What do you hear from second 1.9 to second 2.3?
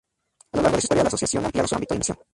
y misión.